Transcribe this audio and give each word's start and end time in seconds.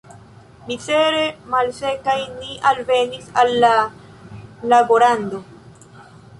Mizere 0.69 1.25
malsekaj 1.55 2.17
ni 2.39 2.57
alvenis 2.71 3.29
al 3.45 3.55
la 3.67 3.73
lagorando. 4.75 5.47